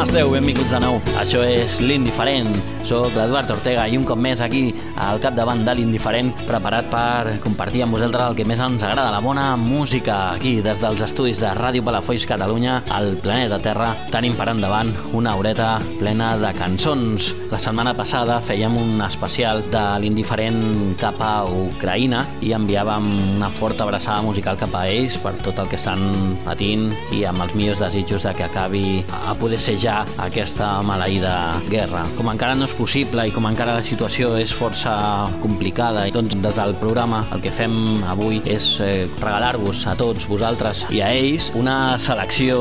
Com 0.00 0.08
esteu? 0.08 0.30
Benvinguts 0.32 0.70
de 0.72 0.78
nou. 0.80 0.94
Això 1.20 1.42
és 1.44 1.76
l'Indiferent. 1.84 2.54
Soc 2.88 3.12
l'Eduard 3.12 3.50
Ortega 3.52 3.82
i 3.84 3.98
un 3.98 4.04
cop 4.08 4.16
més 4.16 4.40
aquí 4.40 4.70
al 4.96 5.18
capdavant 5.20 5.60
de 5.66 5.74
l'Indiferent 5.76 6.30
preparat 6.48 6.86
per 6.88 7.34
compartir 7.44 7.82
amb 7.84 7.92
vosaltres 7.98 8.30
el 8.30 8.38
que 8.38 8.46
més 8.48 8.62
ens 8.64 8.80
agrada, 8.80 9.10
la 9.12 9.20
bona 9.20 9.44
música 9.60 10.32
aquí 10.38 10.54
des 10.64 10.80
dels 10.80 11.04
estudis 11.04 11.42
de 11.42 11.50
Ràdio 11.58 11.84
Palafolls 11.84 12.24
Catalunya 12.26 12.78
al 12.96 13.12
planeta 13.20 13.58
Terra 13.60 13.90
tenim 14.10 14.32
per 14.38 14.48
endavant 14.54 14.94
una 15.12 15.34
horeta 15.36 15.74
plena 16.00 16.32
de 16.40 16.54
cançons. 16.56 17.28
La 17.52 17.60
setmana 17.60 17.92
passada 17.98 18.40
fèiem 18.40 18.80
un 18.80 19.04
especial 19.04 19.60
de 19.68 19.84
l'Indiferent 20.00 20.96
cap 21.00 21.20
a 21.20 21.44
Ucraïna 21.44 22.24
i 22.40 22.54
enviàvem 22.56 23.12
una 23.36 23.52
forta 23.52 23.84
abraçada 23.84 24.24
musical 24.24 24.56
cap 24.64 24.80
a 24.80 24.86
ells 24.88 25.20
per 25.20 25.36
tot 25.44 25.60
el 25.60 25.68
que 25.68 25.76
estan 25.76 26.08
patint 26.48 26.88
i 27.12 27.26
amb 27.28 27.44
els 27.44 27.54
millors 27.54 27.84
desitjos 27.84 28.24
de 28.24 28.34
que 28.40 28.48
acabi 28.48 29.04
a 29.28 29.36
poder 29.36 29.60
ser 29.60 29.76
ja 29.76 29.89
aquesta 30.20 30.70
maleïda 30.86 31.34
guerra. 31.70 32.04
Com 32.16 32.30
encara 32.32 32.56
no 32.58 32.66
és 32.68 32.74
possible 32.78 33.26
i 33.28 33.34
com 33.34 33.46
encara 33.48 33.76
la 33.78 33.84
situació 33.86 34.32
és 34.40 34.52
força 34.56 34.94
complicada, 35.42 36.06
doncs 36.14 36.36
des 36.40 36.56
del 36.56 36.74
programa 36.80 37.24
el 37.34 37.42
que 37.44 37.52
fem 37.54 38.02
avui 38.10 38.40
és 38.48 38.72
eh, 38.84 39.06
regalar-vos 39.20 39.84
a 39.90 39.96
tots 39.98 40.28
vosaltres 40.30 40.84
i 40.94 41.02
a 41.04 41.10
ells 41.14 41.50
una 41.58 41.98
selecció 42.02 42.60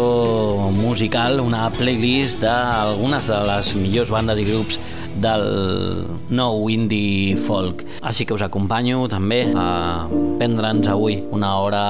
musical, 0.76 1.40
una 1.44 1.68
playlist 1.76 2.42
d'algunes 2.44 3.30
de 3.30 3.41
les 3.52 3.76
millors 3.80 4.14
bandes 4.14 4.40
i 4.41 4.48
grups 4.50 4.80
del 5.18 6.05
nou 6.29 6.70
indie 6.70 7.38
folk. 7.48 7.84
Així 8.05 8.26
que 8.26 8.35
us 8.35 8.46
acompanyo 8.46 9.07
també 9.12 9.41
a 9.55 10.05
prendre'ns 10.40 10.88
avui 10.91 11.20
una 11.32 11.55
hora 11.60 11.84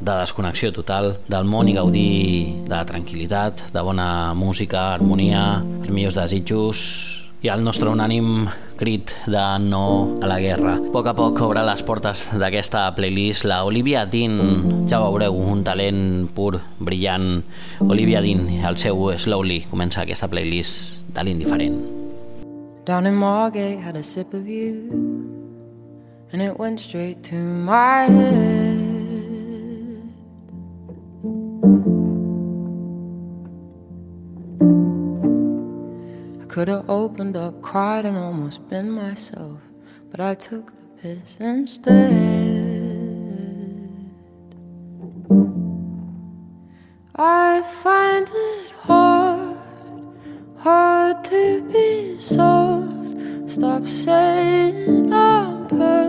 de 0.00 0.18
desconnexió 0.24 0.72
total 0.74 1.14
del 1.28 1.48
món 1.48 1.70
i 1.70 1.76
gaudir 1.76 2.66
de 2.68 2.84
tranquil·litat, 2.90 3.68
de 3.72 3.82
bona 3.84 4.34
música, 4.34 4.92
harmonia, 4.94 5.62
els 5.82 5.90
millors 5.90 6.18
desitjos 6.18 6.84
i 7.44 7.50
el 7.52 7.60
nostre 7.60 7.90
unànim 7.92 8.46
crit 8.80 9.12
de 9.28 9.42
no 9.60 10.16
a 10.24 10.28
la 10.30 10.38
guerra. 10.40 10.78
A 10.78 10.92
poc 10.94 11.10
a 11.10 11.14
poc 11.16 11.42
obre 11.44 11.64
les 11.66 11.82
portes 11.84 12.24
d'aquesta 12.40 12.86
playlist 12.96 13.44
la 13.44 13.62
Olivia 13.68 14.06
Dean, 14.08 14.86
ja 14.88 15.02
veureu, 15.04 15.36
un 15.36 15.60
talent 15.66 16.30
pur, 16.34 16.56
brillant. 16.80 17.42
Olivia 17.84 18.24
Dean, 18.24 18.48
el 18.64 18.80
seu 18.80 19.10
Slowly, 19.18 19.66
comença 19.70 20.02
aquesta 20.02 20.30
playlist 20.32 21.12
de 21.14 21.28
l'indiferent. 21.28 22.03
Down 22.84 23.06
in 23.06 23.14
Margate, 23.14 23.78
had 23.78 23.96
a 23.96 24.02
sip 24.02 24.34
of 24.34 24.46
you, 24.46 24.90
and 26.30 26.42
it 26.42 26.58
went 26.58 26.80
straight 26.80 27.22
to 27.24 27.34
my 27.34 28.04
head. 28.04 28.82
I 36.42 36.44
could 36.44 36.68
have 36.68 36.90
opened 36.90 37.38
up, 37.38 37.62
cried, 37.62 38.04
and 38.04 38.18
almost 38.18 38.68
been 38.68 38.90
myself, 38.90 39.62
but 40.10 40.20
I 40.20 40.34
took 40.34 40.66
the 40.76 41.00
piss 41.00 41.36
instead. 41.40 42.12
I 47.16 47.62
find 47.82 48.28
it 48.30 48.72
hard 48.72 49.56
hard 50.58 51.24
to 51.24 51.62
be 51.70 52.18
soft. 52.18 52.53
Stop 53.54 53.86
saying 53.86 55.12
I'm 55.12 55.68
perfect, 55.68 56.03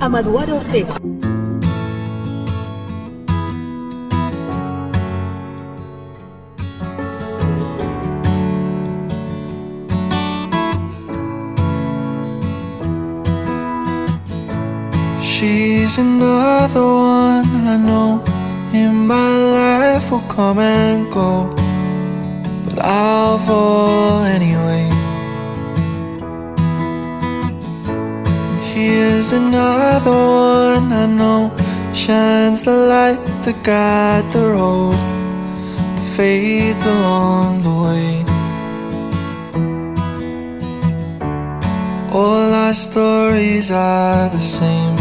Amaduar 0.00 0.49
All 42.12 42.52
our 42.52 42.74
stories 42.74 43.70
are 43.70 44.28
the 44.28 44.40
same. 44.40 44.96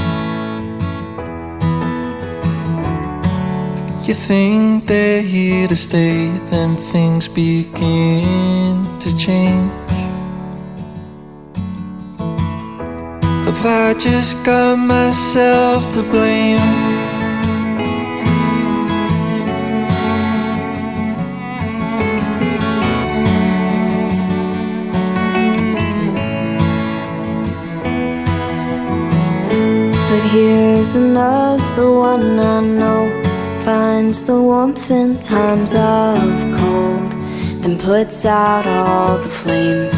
You 4.08 4.14
think 4.14 4.86
they're 4.86 5.24
here 5.24 5.68
to 5.68 5.76
stay, 5.76 6.28
then 6.52 6.76
things 6.76 7.28
begin 7.28 8.86
to 9.00 9.18
change. 9.18 9.72
Have 13.46 13.66
I 13.66 13.96
just 13.98 14.44
got 14.44 14.78
myself 14.78 15.92
to 15.96 16.04
blame? 16.04 16.99
Here's 30.32 30.94
another 30.96 31.92
one 31.92 32.40
I 32.40 32.62
know 32.62 33.10
finds 33.66 34.24
the 34.24 34.40
warmth 34.40 34.92
in 34.92 35.18
times 35.22 35.74
of 35.74 36.20
cold, 36.60 37.12
then 37.62 37.80
puts 37.80 38.26
out 38.26 38.66
all 38.68 39.18
the 39.18 39.30
flames. 39.30 39.96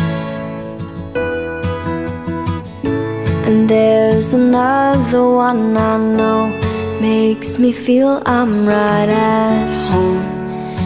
And 3.46 3.70
there's 3.70 4.34
another 4.34 5.28
one 5.28 5.76
I 5.76 5.98
know 5.98 6.44
makes 7.02 7.60
me 7.60 7.74
feel 7.74 8.22
I'm 8.26 8.66
right 8.66 9.10
at 9.10 9.92
home, 9.92 10.24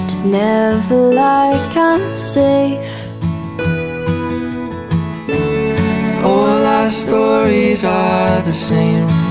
just 0.07 0.25
never 0.25 1.13
like 1.13 1.77
I'm 1.77 2.15
safe. 2.15 2.95
All 6.23 6.65
our 6.77 6.89
stories 6.89 7.83
are 7.83 8.41
the 8.41 8.53
same. 8.53 9.24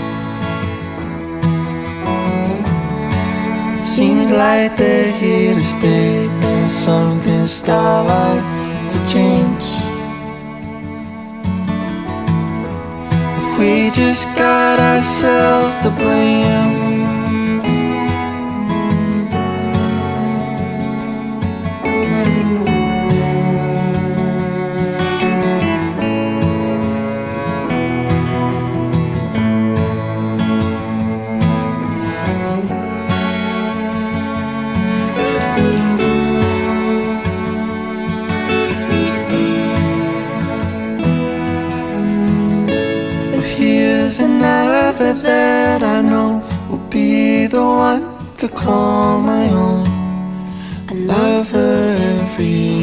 Seems 3.94 4.32
like 4.32 4.76
they're 4.76 5.12
here 5.12 5.54
to 5.54 5.62
stay, 5.62 6.26
then 6.26 6.68
something 6.68 7.46
starts 7.46 8.58
to 8.92 8.98
change. 9.12 9.64
If 13.38 13.56
we 13.56 13.90
just 13.92 14.26
got 14.36 14.80
ourselves 14.80 15.76
to 15.84 15.90
blame. 15.90 16.93
Here's 44.16 44.30
another 44.30 45.12
that 45.14 45.82
I 45.82 46.00
know 46.00 46.42
will 46.70 46.86
be 46.88 47.46
the 47.46 47.62
one 47.62 48.34
to 48.36 48.48
call 48.48 49.20
my 49.20 49.48
own. 49.50 49.86
I 50.88 50.94
Love 50.94 51.50
her 51.50 51.96
every 52.22 52.73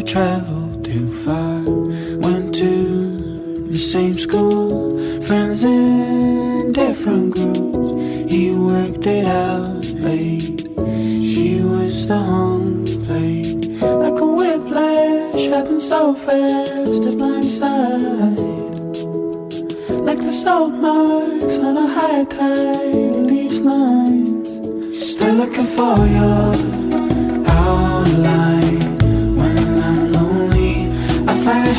never 0.00 0.06
traveled 0.06 0.84
too 0.84 1.12
far, 1.24 1.62
went 2.20 2.54
to 2.54 3.16
the 3.68 3.78
same 3.78 4.14
school, 4.14 4.98
friends 5.22 5.64
in 5.64 6.72
different 6.72 7.32
groups. 7.32 8.30
He 8.30 8.54
worked 8.54 9.06
it 9.06 9.26
out 9.26 9.84
late, 10.02 10.60
she 11.22 11.60
was 11.62 12.06
the 12.08 12.16
home 12.16 12.84
plate. 13.04 13.66
Like 13.82 14.20
a 14.20 14.26
whiplash, 14.26 15.46
happened 15.48 15.82
so 15.82 16.14
fast, 16.14 17.04
it's 17.04 17.14
blindside. 17.14 18.38
Like 20.06 20.18
the 20.18 20.32
salt 20.32 20.72
marks 20.72 21.58
on 21.60 21.76
a 21.76 21.86
high 21.86 22.24
tide 22.24 23.26
leaves 23.30 23.64
lines 23.64 25.10
Still 25.12 25.34
looking 25.34 25.66
for 25.66 26.06
your 26.06 26.79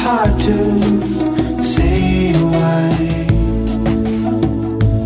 hard 0.03 0.33
to 0.39 1.63
say 1.63 2.33
why 2.53 2.89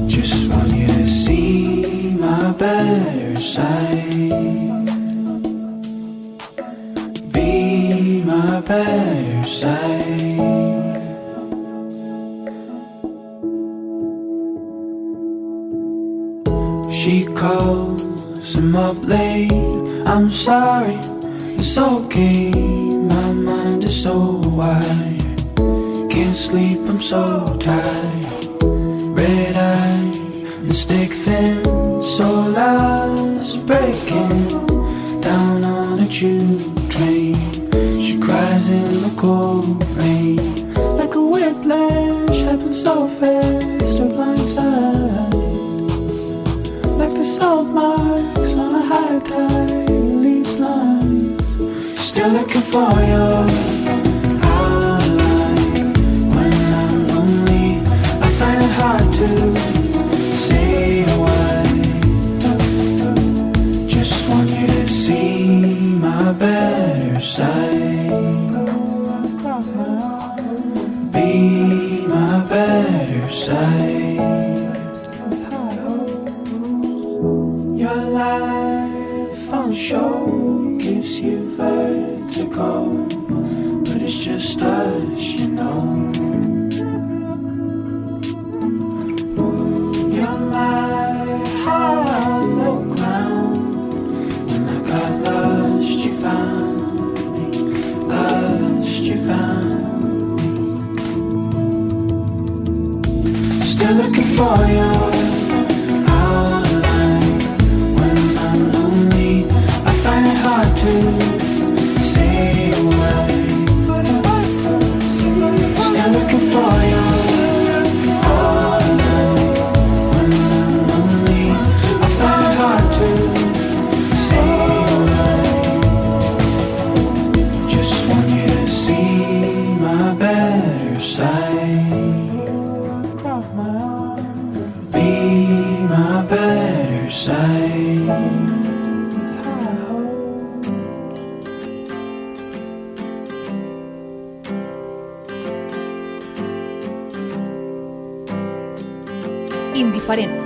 Just 0.07 0.49
want 0.49 0.71
you 0.71 0.87
to 0.87 1.07
see 1.07 2.15
my 2.15 2.53
better 2.53 3.35
side 3.35 4.05
Be 7.33 8.23
my 8.23 8.61
better 8.61 9.43
side 9.43 10.15
She 16.89 17.25
calls 17.35 18.55
him 18.55 18.75
up 18.75 18.97
late. 19.03 19.51
I'm 20.07 20.31
sorry, 20.31 20.97
it's 21.59 21.77
okay. 21.77 22.51
My 22.51 23.31
mind 23.33 23.83
is 23.83 24.01
so 24.01 24.35
wide. 24.55 25.19
Can't 26.09 26.35
sleep, 26.35 26.79
I'm 26.88 27.01
so 27.01 27.57
tired. 27.59 28.35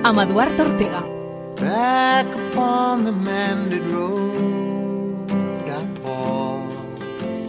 Amb 0.10 0.19
Eduard 0.19 0.60
Ortega. 0.60 1.02
Back 1.62 2.28
upon 2.41 3.04
the 3.04 3.12
mended 3.12 3.84
road, 3.91 5.32
I 5.80 5.82
pause, 6.02 7.48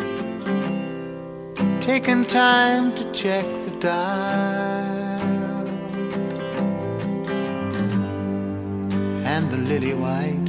taking 1.81 2.27
time 2.27 2.93
to 2.99 3.05
check 3.13 3.47
the 3.67 3.73
dial, 3.81 5.65
and 9.33 9.45
the 9.53 9.61
lily 9.71 9.95
white. 9.95 10.49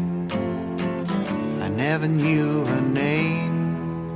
I 1.66 1.70
never 1.70 2.10
knew 2.10 2.66
her 2.66 2.82
name, 2.82 4.16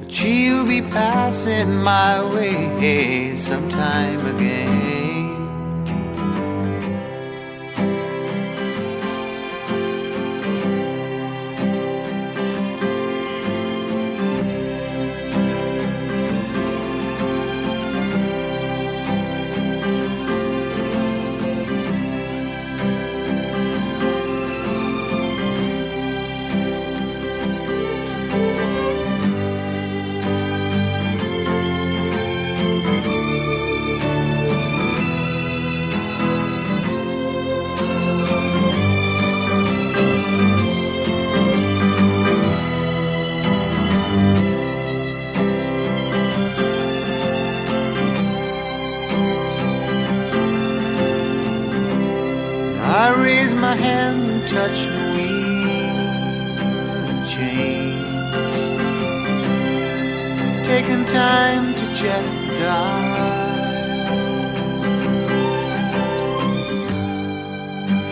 but 0.00 0.10
she'll 0.10 0.66
be 0.66 0.82
passing 0.82 1.70
my 1.92 2.14
way 2.34 3.36
sometime 3.36 4.20
again. 4.34 4.97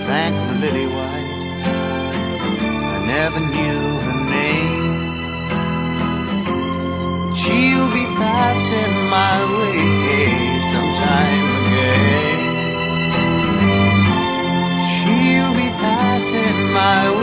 Thank 0.09 0.35
the 0.49 0.55
lily 0.65 0.87
white. 0.87 1.33
I 2.95 2.99
never 3.07 3.41
knew 3.41 3.81
her 4.05 4.19
name. 4.37 4.85
She'll 7.35 7.91
be 7.93 8.05
passing 8.23 8.95
my 9.19 9.37
way 9.59 9.79
sometime 10.73 11.47
again. 11.61 12.41
She'll 14.95 15.55
be 15.63 15.69
passing 15.85 16.59
my 16.73 17.03
way 17.11 17.16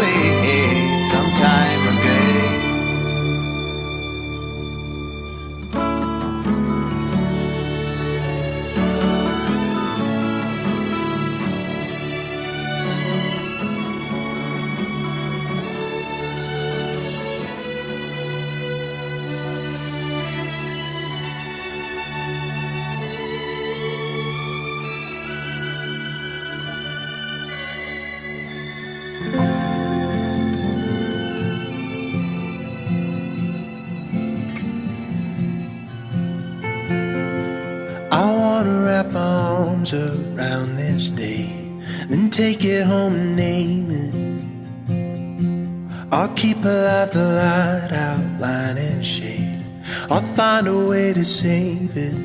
I'll 46.24 46.34
keep 46.36 46.64
alive 46.64 47.12
the 47.12 47.20
light, 47.22 47.92
outline 47.92 48.78
and 48.78 49.06
shade. 49.06 49.62
I'll 50.10 50.22
find 50.36 50.70
a 50.70 50.86
way 50.88 51.12
to 51.12 51.26
save 51.26 51.98
it. 51.98 52.16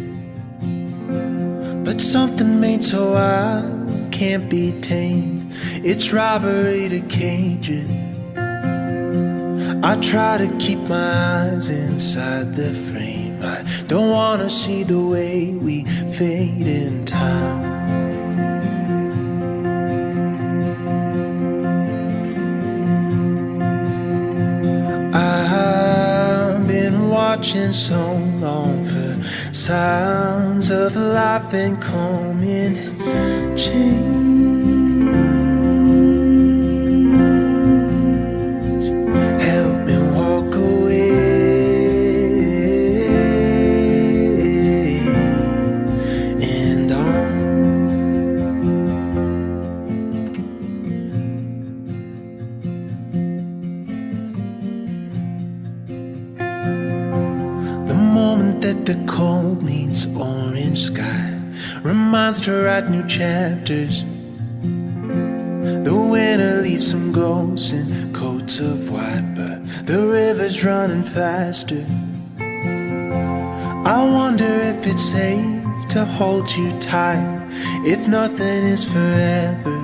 But 1.85 2.01
something 2.01 2.61
made 2.61 2.85
so 2.85 3.15
wild 3.15 4.13
can't 4.13 4.49
be 4.49 4.71
tamed. 4.83 5.53
It's 5.85 6.13
robbery 6.13 6.89
to 6.91 7.01
cage 7.09 7.71
it. 7.71 7.91
I 9.83 9.97
try 10.01 10.39
to 10.39 10.47
keep 10.59 10.79
my 10.79 11.49
eyes 11.49 11.69
inside 11.69 12.55
the 12.55 12.73
frame. 12.75 13.43
I 13.43 13.65
don't 13.89 14.11
wanna 14.11 14.49
see 14.49 14.85
the 14.85 15.01
way 15.01 15.57
we 15.57 15.83
fade 16.13 16.69
in 16.69 17.05
time. 17.05 17.78
Watching 27.39 27.73
so 27.73 28.15
long 28.41 28.83
for 28.83 29.55
sounds 29.55 30.71
of 30.71 30.97
life 30.97 31.55
and 31.55 31.81
coming 31.81 32.75
change. 33.57 34.48
The 58.89 59.05
cold 59.05 59.63
meets 59.63 60.07
orange 60.17 60.85
sky 60.85 61.39
reminds 61.83 62.41
to 62.41 62.51
write 62.51 62.89
new 62.89 63.07
chapters. 63.07 64.03
The 65.85 65.95
winter 65.95 66.63
leaves 66.63 66.91
some 66.91 67.13
ghosts 67.13 67.73
in 67.73 68.15
coats 68.15 68.61
of 68.61 68.91
white, 68.91 69.35
but 69.37 69.87
the 69.87 70.07
river's 70.07 70.65
running 70.65 71.03
faster. 71.03 71.85
I 73.85 73.99
wonder 74.19 74.53
if 74.73 74.87
it's 74.87 75.05
safe 75.05 75.87
to 75.89 76.07
hold 76.07 76.51
you 76.53 76.73
tight, 76.81 77.29
if 77.85 78.09
nothing 78.09 78.65
is 78.75 78.85
forever. 78.85 79.79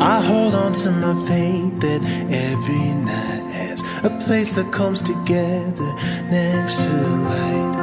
I 0.00 0.20
hold 0.20 0.54
on 0.54 0.72
to 0.82 0.92
my 0.92 1.14
faith 1.26 1.80
that 1.80 2.00
every 2.30 2.94
night 3.10 3.31
a 4.04 4.10
place 4.24 4.54
that 4.54 4.72
comes 4.72 5.00
together 5.00 5.94
next 6.30 6.80
to 6.80 6.90
light. 6.90 7.76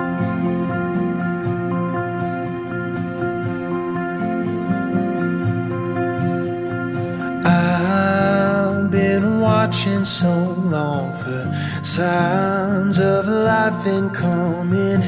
I've 7.45 8.91
been 8.91 9.39
watching 9.39 10.03
so 10.03 10.34
long 10.75 11.13
for 11.13 11.41
signs 11.84 12.99
of 12.99 13.27
life 13.27 13.86
and 13.86 14.13
coming 14.13 15.01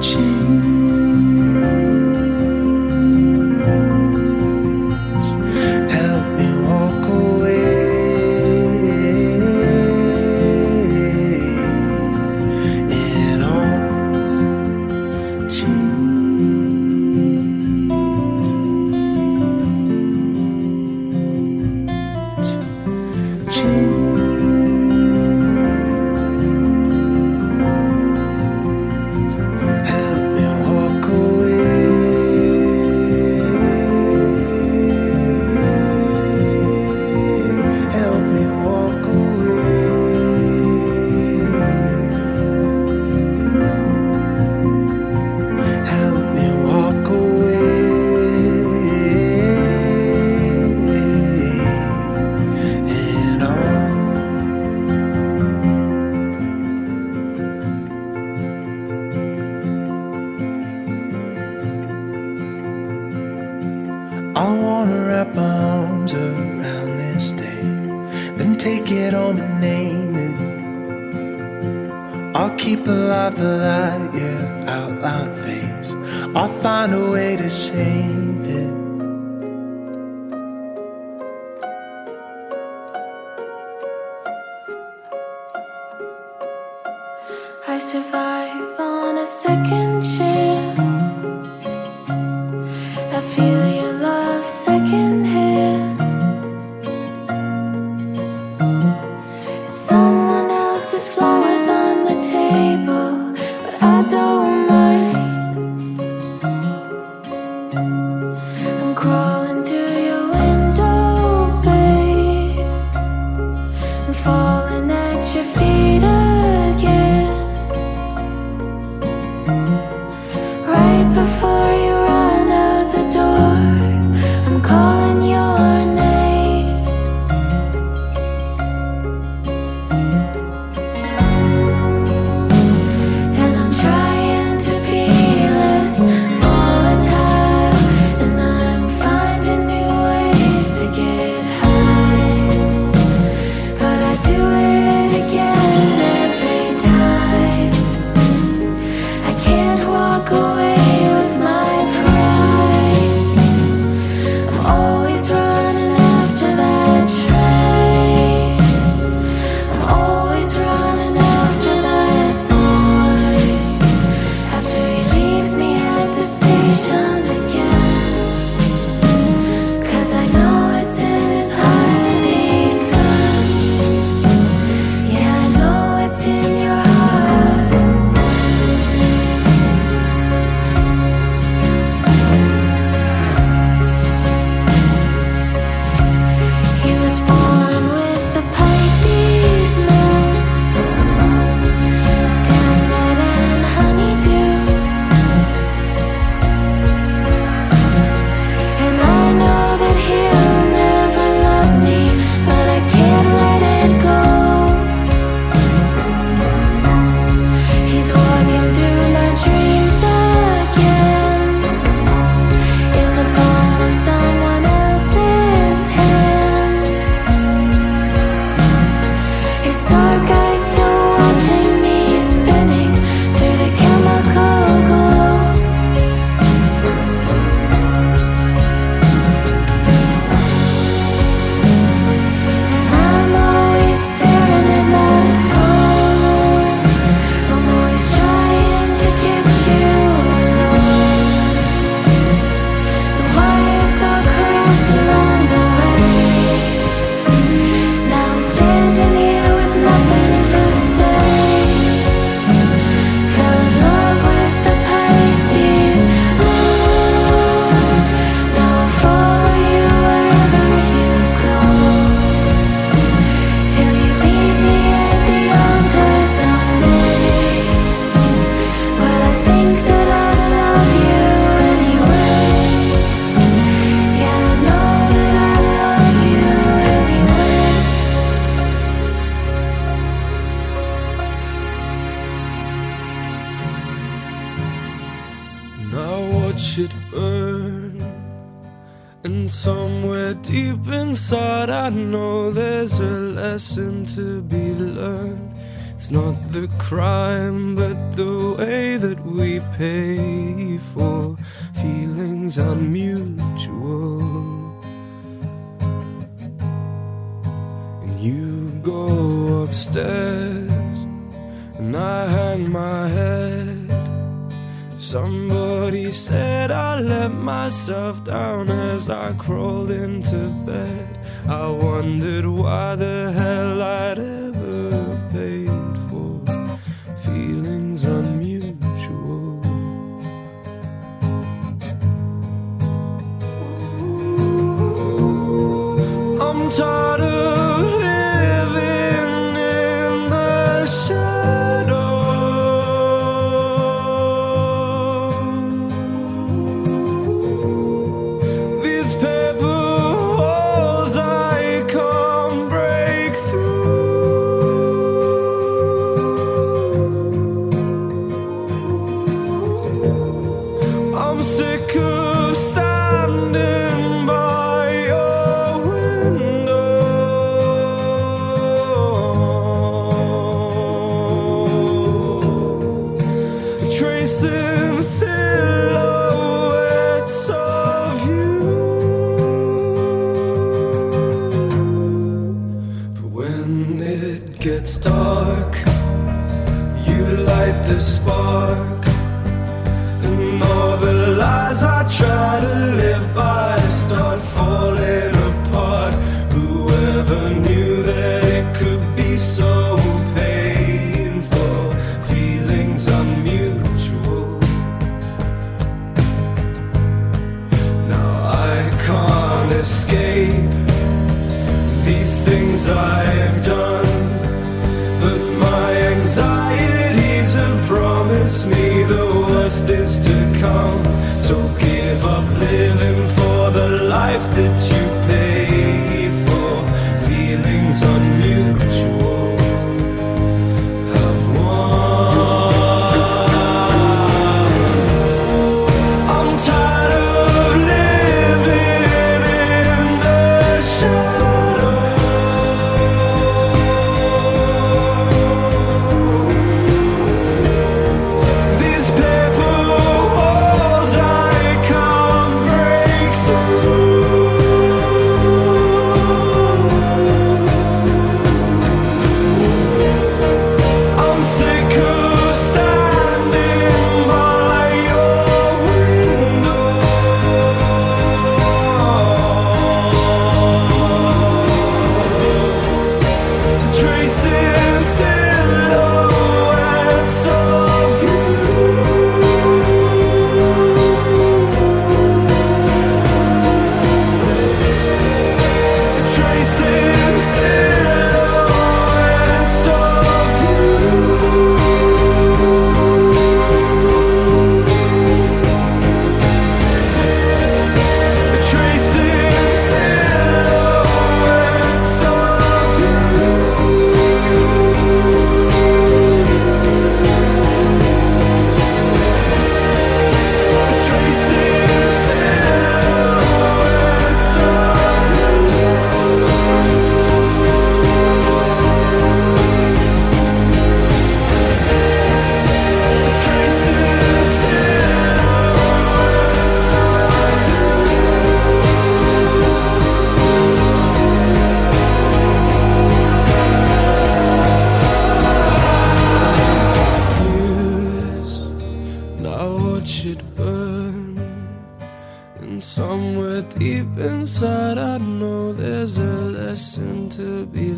change. 0.00 1.97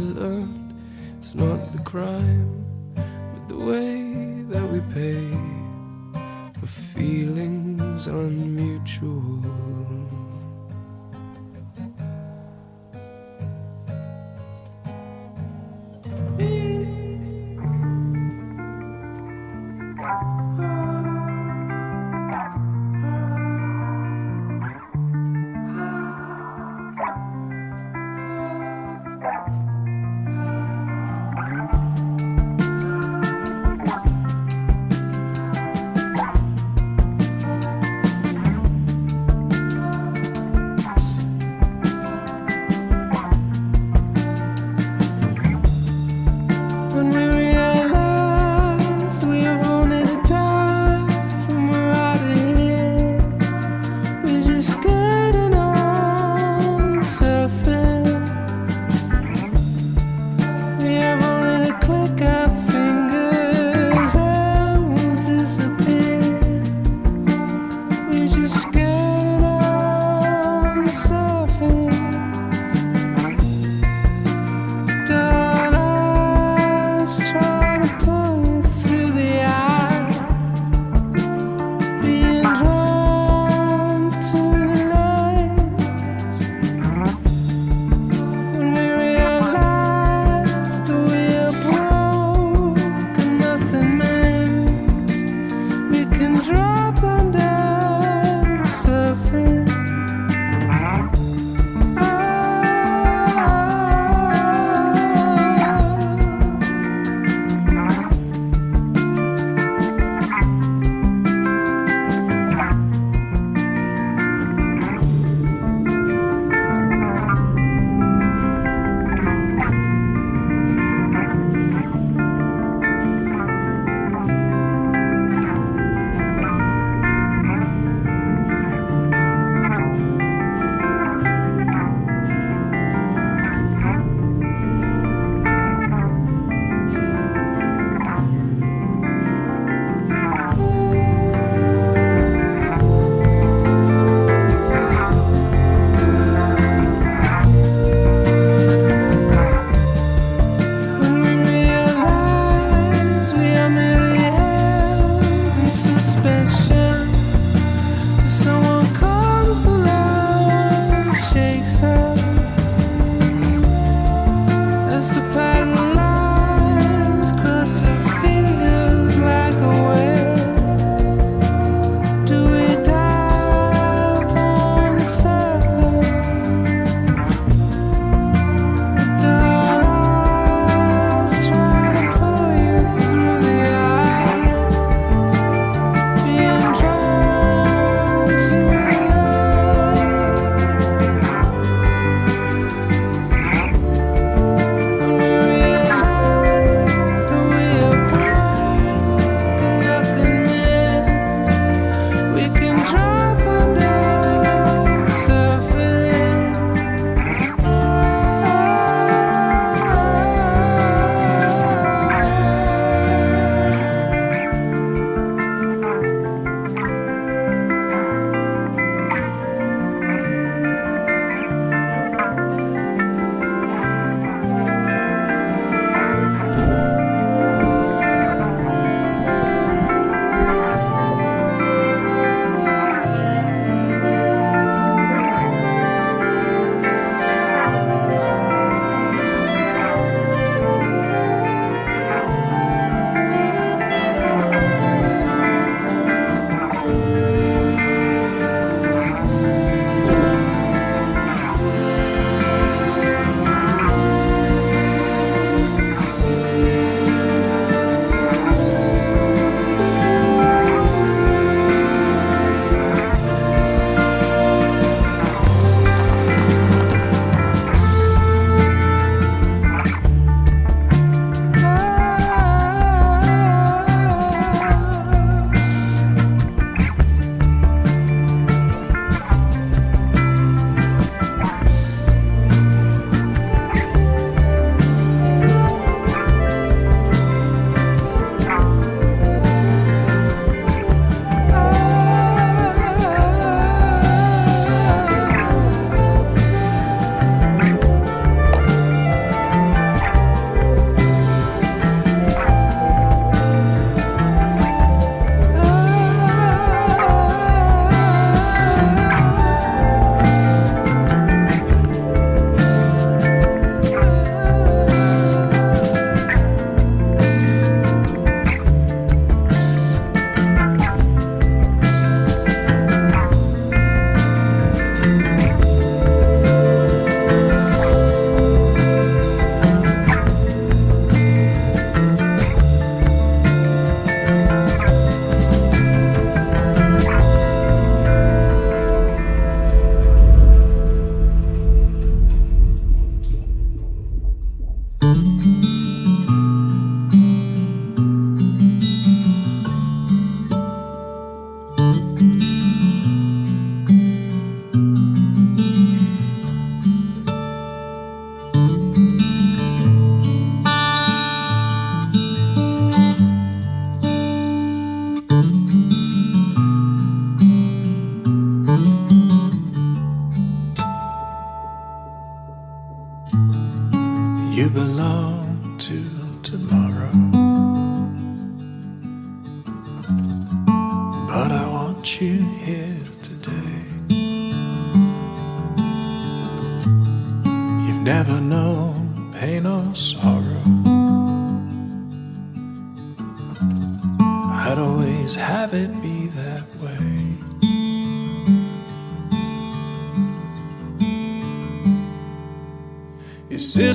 learned 0.00 0.74
it's 1.18 1.34
not 1.34 1.72
the 1.72 1.78
crime, 1.80 2.64
but 2.94 3.48
the 3.48 3.56
way 3.56 4.42
that 4.48 4.66
we 4.72 4.80
pay 4.94 5.28
for 6.58 6.66
feelings 6.66 8.06
unmutual. 8.06 9.44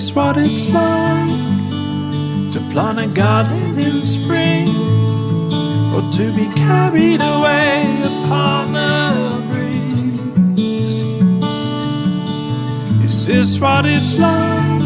Is 0.05 0.13
what 0.13 0.37
it's 0.37 0.69
like 0.69 1.71
to 2.53 2.59
plant 2.71 2.99
a 2.99 3.07
garden 3.07 3.75
in 3.79 4.05
spring 4.05 4.69
or 5.95 6.03
to 6.11 6.31
be 6.31 6.47
carried 6.53 7.21
away 7.21 8.03
upon 8.03 8.75
a 8.75 9.41
breeze? 9.49 10.19
Is 13.03 13.25
this 13.25 13.59
what 13.59 13.87
it's 13.87 14.19
like? 14.19 14.83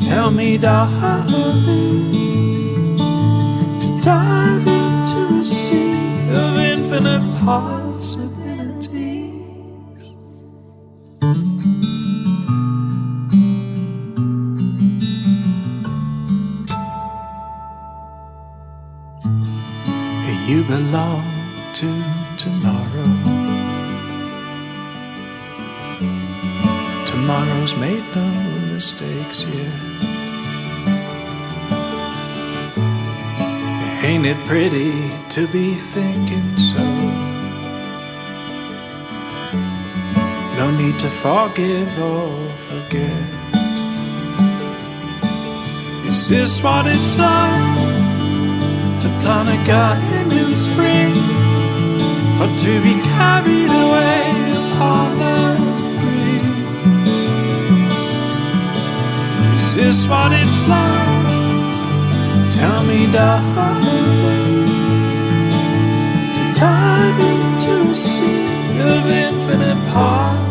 Tell 0.00 0.30
me, 0.30 0.56
darling, 0.56 0.96
to 3.80 4.00
dive 4.00 4.66
into 4.66 5.40
a 5.40 5.44
sea 5.44 6.30
of 6.30 6.56
infinite 6.56 7.38
possibilities. 7.40 7.79
Belong 20.90 21.24
to 21.72 21.86
tomorrow. 22.36 23.12
Tomorrow's 27.06 27.76
made 27.76 28.02
no 28.16 28.28
mistakes 28.74 29.44
yet. 29.44 29.72
Ain't 34.02 34.26
it 34.26 34.38
pretty 34.48 34.92
to 35.28 35.46
be 35.48 35.74
thinking 35.74 36.58
so? 36.58 36.84
No 40.58 40.72
need 40.76 40.98
to 40.98 41.08
forgive 41.08 41.92
or 42.00 42.32
forget. 42.68 43.26
Is 46.06 46.28
this 46.28 46.60
what 46.64 46.86
it's 46.88 47.16
like? 47.16 48.00
to 49.00 49.08
plant 49.22 49.48
a 49.48 49.66
garden 49.66 50.39
in 50.50 50.56
spring, 50.56 51.12
or 52.40 52.48
to 52.58 52.72
be 52.82 52.94
carried 53.14 53.70
away 53.84 54.22
upon 54.60 55.10
a 55.22 55.56
breeze. 56.00 56.66
Is 59.56 59.74
this 59.76 59.98
is 60.00 60.08
what 60.08 60.32
it's 60.32 60.62
like? 60.66 61.30
Tell 62.50 62.82
me, 62.82 63.06
darling, 63.12 64.66
to 66.36 66.42
dive 66.58 67.20
into 67.32 67.92
a 67.92 67.94
sea 67.94 68.80
of 68.80 69.06
infinite 69.06 69.80
possibilities. 69.92 70.49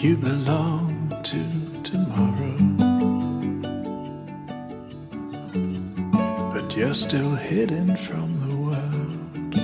You 0.00 0.16
belong 0.16 1.12
to 1.24 1.44
tomorrow. 1.82 2.56
But 6.54 6.74
you're 6.74 6.94
still 6.94 7.34
hidden 7.34 7.94
from 7.96 8.28
the 8.48 8.56
world. 8.56 9.54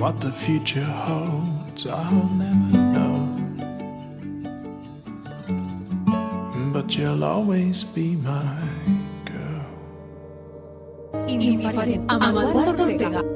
What 0.00 0.20
the 0.20 0.32
future 0.32 0.82
holds, 0.82 1.86
I'll 1.86 2.28
never 2.34 2.76
know. 2.96 3.18
But 6.72 6.98
you'll 6.98 7.22
always 7.22 7.84
be 7.84 8.16
my 8.16 8.58
girl. 9.26 9.64
Eduard 11.28 12.80
Ortega. 12.80 13.31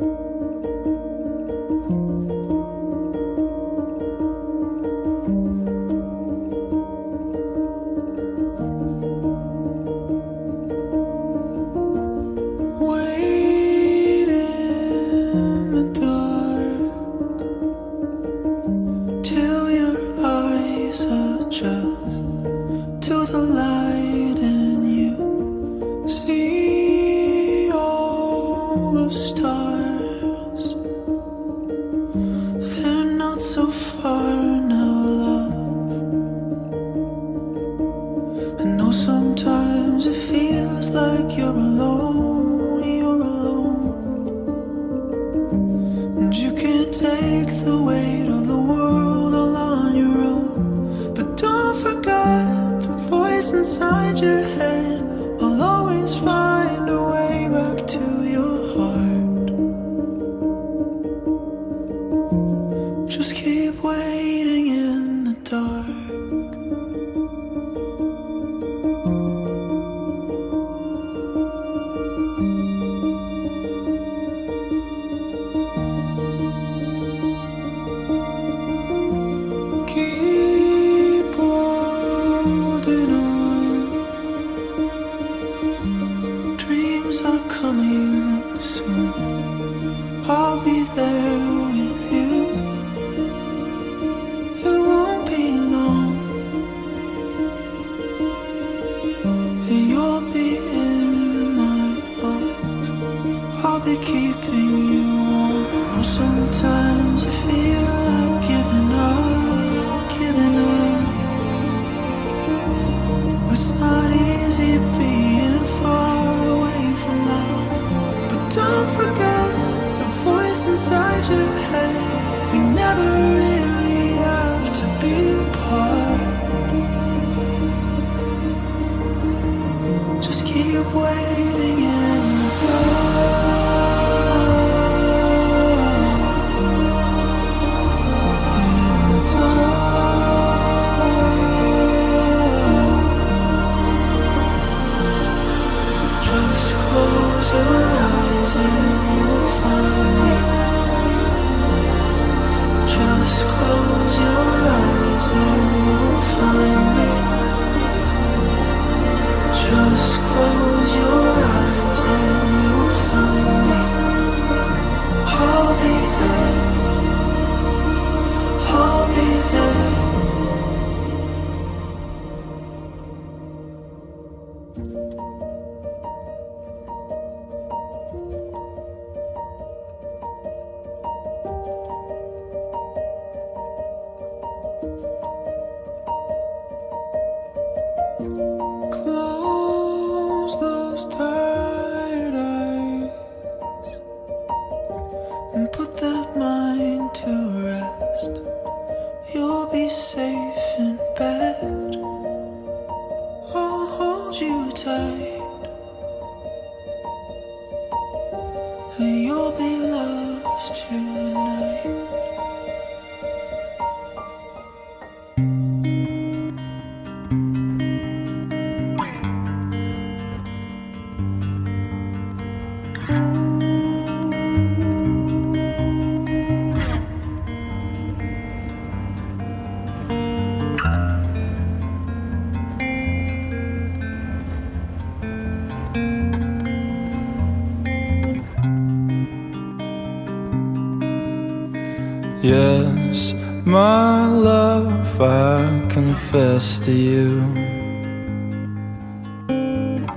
Confess 246.37 246.78
to 246.80 246.93
you. 246.93 247.41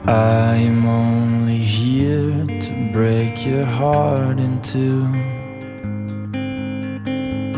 I 0.05 0.55
am 0.69 0.85
only 0.85 1.59
here 1.59 2.45
to 2.59 2.89
break 2.91 3.45
your 3.45 3.63
heart 3.63 4.37
in 4.37 4.61
two. 4.61 5.07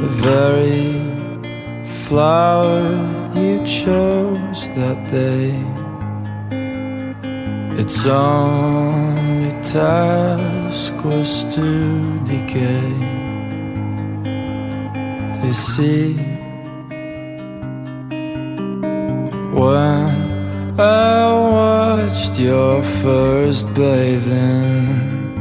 The 0.01 0.11
very 0.29 1.01
flower 2.05 2.81
you 3.35 3.65
chose 3.65 4.69
that 4.77 4.99
day. 5.09 5.57
Its 7.81 8.05
only 8.05 9.53
task 9.63 10.93
was 11.03 11.43
to 11.55 12.19
decay. 12.25 12.93
You 15.43 15.53
see, 15.53 16.30
watched 22.11 22.37
your 22.37 22.83
first 22.83 23.73
bathing, 23.73 25.31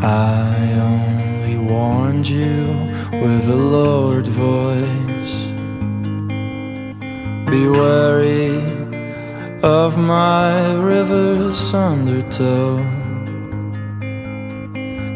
I 0.00 0.72
only 0.72 1.58
warned 1.58 2.26
you 2.26 2.88
with 3.12 3.46
a 3.48 3.56
lowered 3.56 4.26
voice. 4.26 5.34
Be 7.50 7.68
wary 7.68 8.56
of 9.62 9.98
my 9.98 10.74
river's 10.76 11.74
undertow. 11.74 12.78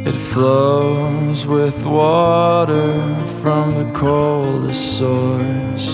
It 0.06 0.16
flows 0.32 1.46
with 1.46 1.86
water 1.86 3.26
from 3.40 3.66
the 3.78 3.90
coldest 3.98 4.98
source. 4.98 5.88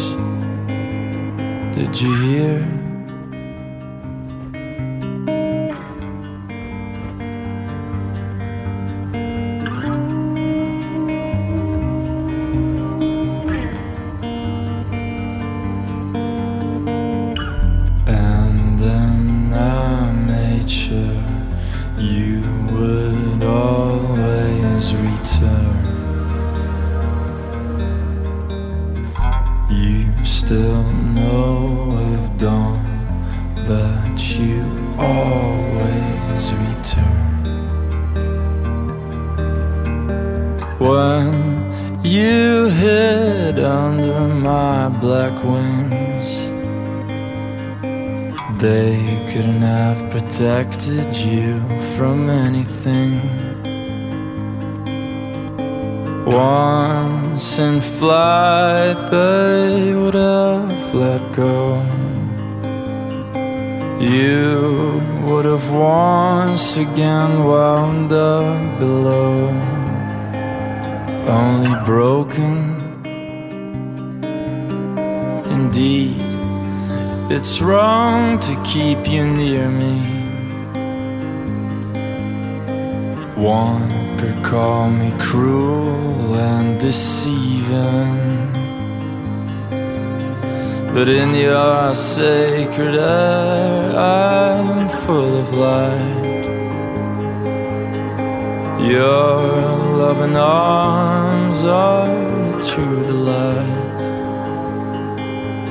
Did 1.77 2.01
you 2.01 2.15
hear? 2.17 2.80
One 83.41 84.19
could 84.19 84.45
call 84.45 84.91
me 84.91 85.15
cruel 85.19 86.35
and 86.35 86.79
deceiving. 86.79 88.51
But 90.93 91.09
in 91.09 91.35
your 91.35 91.95
sacred 91.95 92.97
air, 92.97 93.97
I'm 93.97 94.87
full 94.89 95.39
of 95.39 95.55
light. 95.55 96.45
Your 98.87 99.41
loving 99.97 100.37
arms 100.37 101.65
are 101.65 102.11
a 102.11 102.63
true 102.63 103.03
delight 103.05 104.03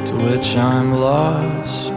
to 0.07 0.15
which 0.15 0.57
I'm 0.57 0.91
lost. 0.93 1.88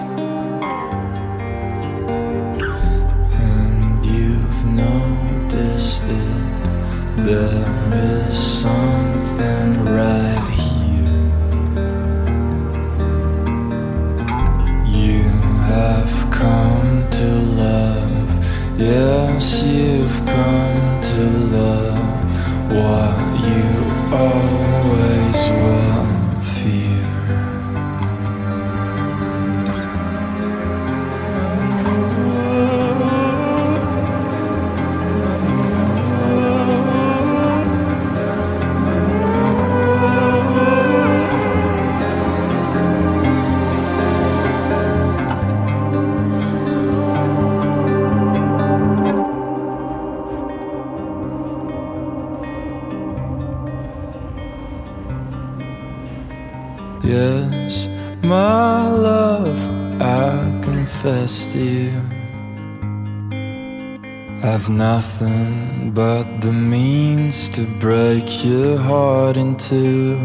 There 7.25 8.27
is 8.27 8.37
something 8.37 9.85
right 9.85 10.49
here. 10.51 11.31
You 14.85 15.23
have 15.71 16.31
come 16.33 17.09
to 17.11 17.29
love. 17.63 18.29
Yes, 18.77 19.63
you've 19.63 20.19
come 20.27 21.01
to 21.01 21.25
love 21.57 22.73
what 22.73 23.17
you 23.47 24.17
are. 24.17 24.72
confess 61.03 61.53
you. 61.53 62.01
I've 64.45 64.69
nothing 64.69 65.91
but 65.93 66.41
the 66.41 66.53
means 66.53 67.49
to 67.51 67.67
break 67.81 68.45
your 68.45 68.79
heart 68.79 69.37
in 69.37 69.57
two. 69.57 70.17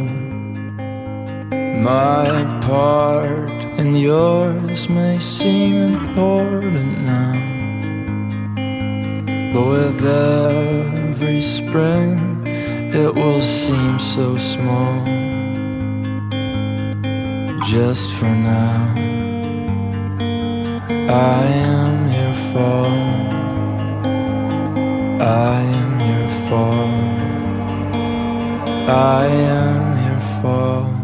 My 1.82 2.30
part 2.62 3.60
and 3.80 4.00
yours 4.00 4.88
may 4.88 5.20
seem 5.20 5.76
important 5.76 7.02
now 7.02 7.34
But 9.54 9.66
with 9.68 10.06
every 10.06 11.42
spring 11.42 12.44
it 12.94 13.16
will 13.16 13.42
seem 13.42 13.98
so 13.98 14.38
small. 14.38 15.04
Just 17.64 18.12
for 18.12 18.30
now. 18.30 19.17
I 21.10 21.46
am 21.46 22.10
your 22.10 22.34
fall. 22.52 23.28
I 25.22 25.62
am. 25.62 25.88
I 28.90 29.28
am. 29.28 30.97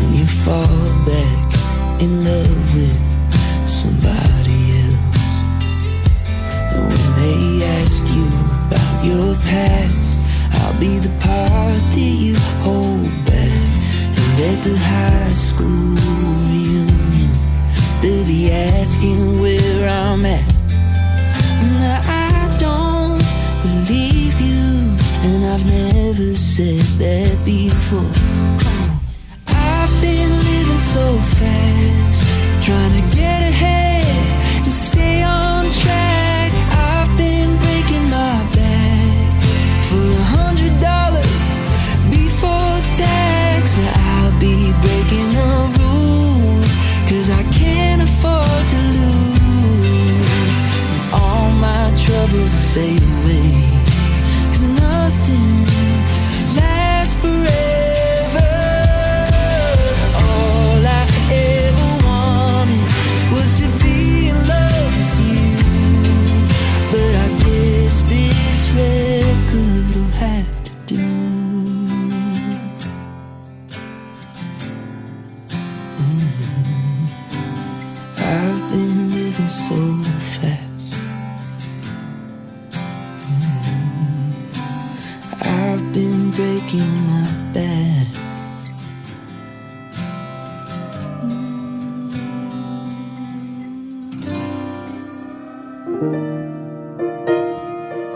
And 0.00 0.14
you 0.14 0.26
fall 0.26 0.66
back 1.06 2.02
in 2.02 2.24
love. 2.24 2.37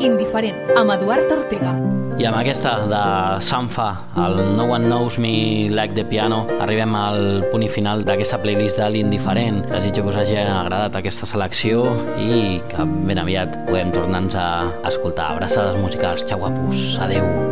Indiferent, 0.02 0.56
amb 0.74 0.90
Eduard 0.90 1.30
Ortega. 1.30 1.76
I 2.18 2.26
amb 2.28 2.36
aquesta 2.40 2.72
de 2.90 3.02
Sanfa, 3.46 3.86
el 4.20 4.40
No 4.56 4.66
One 4.74 4.88
Knows 4.90 5.18
Me 5.22 5.68
Like 5.70 5.94
the 5.94 6.04
Piano, 6.04 6.42
arribem 6.60 6.96
al 6.98 7.46
punt 7.52 7.68
final 7.70 8.02
d'aquesta 8.06 8.40
playlist 8.42 8.82
de 8.82 8.90
l'Indiferent. 8.90 9.62
Desitjo 9.70 10.02
que 10.02 10.12
us 10.12 10.20
hagi 10.24 10.36
agradat 10.42 10.98
aquesta 10.98 11.26
selecció 11.30 11.86
i 12.18 12.60
que 12.68 12.90
ben 13.06 13.22
aviat 13.22 13.62
puguem 13.70 13.94
tornar-nos 13.94 14.36
a 14.36 14.50
escoltar 14.90 15.32
abraçades 15.36 15.78
musicals. 15.80 16.26
Xau, 16.26 16.42
guapos. 16.42 16.98
Adeu. 17.00 17.51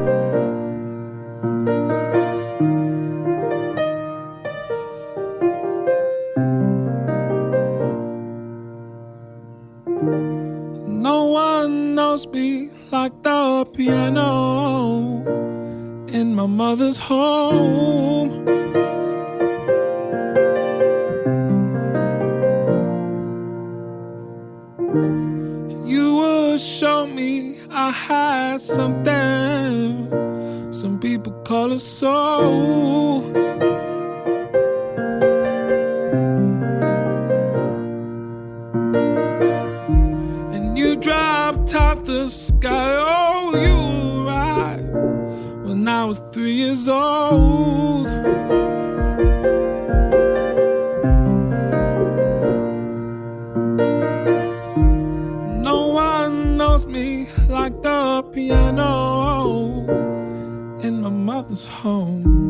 a 13.60 13.64
piano 13.66 15.22
in 16.08 16.34
my 16.34 16.46
mother's 16.46 16.96
home. 16.96 18.30
You 25.86 26.14
would 26.16 26.58
show 26.58 27.06
me 27.06 27.60
I 27.70 27.90
had 27.90 28.62
something, 28.62 30.08
some 30.72 30.98
people 30.98 31.32
call 31.44 31.72
it 31.72 31.80
soul. 31.80 33.49
Mother's 61.50 61.64
home. 61.64 62.49